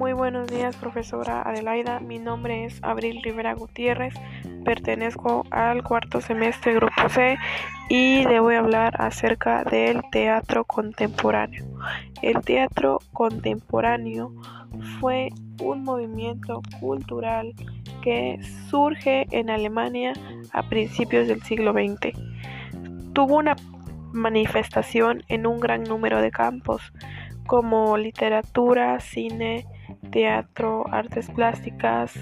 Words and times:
buenos 0.00 0.46
días, 0.48 0.76
profesora 0.76 1.42
Adelaida. 1.42 2.00
Mi 2.00 2.18
nombre 2.18 2.64
es 2.64 2.82
Abril 2.82 3.20
Rivera 3.22 3.52
Gutiérrez. 3.52 4.14
Pertenezco 4.64 5.44
al 5.50 5.84
cuarto 5.84 6.22
semestre 6.22 6.74
Grupo 6.74 7.08
C 7.10 7.36
y 7.90 8.24
le 8.24 8.40
voy 8.40 8.54
a 8.54 8.60
hablar 8.60 8.94
acerca 8.98 9.62
del 9.62 10.00
teatro 10.10 10.64
contemporáneo. 10.64 11.66
El 12.22 12.40
teatro 12.40 13.00
contemporáneo 13.12 14.32
fue 14.98 15.28
un 15.62 15.84
movimiento 15.84 16.62
cultural 16.80 17.52
que 18.02 18.40
surge 18.70 19.26
en 19.32 19.50
Alemania 19.50 20.14
a 20.52 20.62
principios 20.62 21.28
del 21.28 21.42
siglo 21.42 21.72
XX. 21.72 22.16
Tuvo 23.12 23.36
una 23.36 23.54
manifestación 24.12 25.24
en 25.28 25.46
un 25.46 25.60
gran 25.60 25.84
número 25.84 26.22
de 26.22 26.30
campos 26.30 26.90
como 27.46 27.98
literatura, 27.98 28.98
cine, 29.00 29.66
teatro, 30.10 30.84
artes 30.90 31.30
plásticas, 31.30 32.12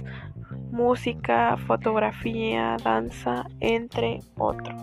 música, 0.71 1.57
fotografía, 1.67 2.77
danza, 2.83 3.47
entre 3.61 4.21
otros. 4.37 4.81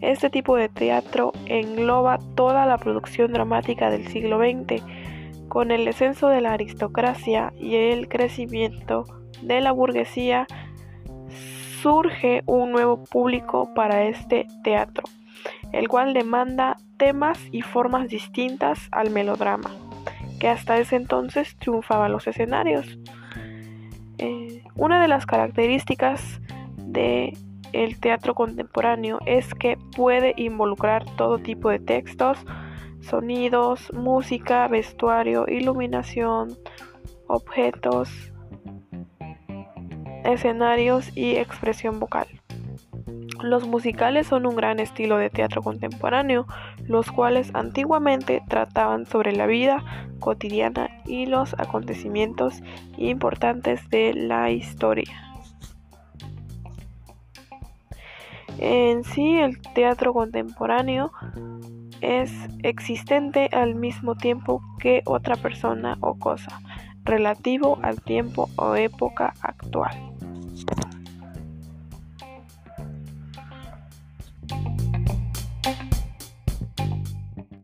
Este 0.00 0.28
tipo 0.28 0.56
de 0.56 0.68
teatro 0.68 1.32
engloba 1.46 2.18
toda 2.34 2.66
la 2.66 2.76
producción 2.76 3.32
dramática 3.32 3.90
del 3.90 4.06
siglo 4.08 4.38
XX, 4.38 4.82
con 5.48 5.70
el 5.70 5.86
descenso 5.86 6.28
de 6.28 6.42
la 6.42 6.52
aristocracia 6.52 7.52
y 7.58 7.76
el 7.76 8.08
crecimiento 8.08 9.06
de 9.40 9.60
la 9.62 9.72
burguesía, 9.72 10.46
surge 11.80 12.42
un 12.46 12.72
nuevo 12.72 13.04
público 13.04 13.72
para 13.74 14.04
este 14.04 14.46
teatro 14.62 15.04
el 15.74 15.88
cual 15.88 16.14
demanda 16.14 16.76
temas 16.96 17.38
y 17.50 17.62
formas 17.62 18.08
distintas 18.08 18.88
al 18.92 19.10
melodrama, 19.10 19.70
que 20.38 20.48
hasta 20.48 20.78
ese 20.78 20.96
entonces 20.96 21.56
triunfaba 21.56 22.06
en 22.06 22.12
los 22.12 22.26
escenarios. 22.26 22.98
Eh, 24.18 24.62
una 24.76 25.02
de 25.02 25.08
las 25.08 25.26
características 25.26 26.40
del 26.78 27.36
el 27.72 27.98
teatro 27.98 28.34
contemporáneo 28.34 29.18
es 29.26 29.52
que 29.52 29.76
puede 29.96 30.34
involucrar 30.36 31.04
todo 31.16 31.38
tipo 31.38 31.70
de 31.70 31.80
textos, 31.80 32.38
sonidos, 33.00 33.92
música, 33.92 34.68
vestuario, 34.68 35.46
iluminación, 35.48 36.56
objetos, 37.26 38.32
escenarios 40.24 41.16
y 41.16 41.36
expresión 41.36 41.98
vocal. 41.98 42.28
Los 43.44 43.68
musicales 43.68 44.26
son 44.26 44.46
un 44.46 44.56
gran 44.56 44.80
estilo 44.80 45.18
de 45.18 45.28
teatro 45.28 45.60
contemporáneo, 45.60 46.46
los 46.86 47.12
cuales 47.12 47.50
antiguamente 47.52 48.42
trataban 48.48 49.04
sobre 49.04 49.36
la 49.36 49.44
vida 49.44 49.84
cotidiana 50.18 50.88
y 51.04 51.26
los 51.26 51.52
acontecimientos 51.58 52.62
importantes 52.96 53.86
de 53.90 54.14
la 54.14 54.50
historia. 54.50 55.12
En 58.56 59.04
sí, 59.04 59.36
el 59.36 59.60
teatro 59.74 60.14
contemporáneo 60.14 61.12
es 62.00 62.32
existente 62.62 63.50
al 63.52 63.74
mismo 63.74 64.14
tiempo 64.14 64.62
que 64.78 65.02
otra 65.04 65.36
persona 65.36 65.98
o 66.00 66.18
cosa, 66.18 66.62
relativo 67.04 67.78
al 67.82 68.00
tiempo 68.00 68.48
o 68.56 68.74
época 68.74 69.34
actual. 69.42 70.13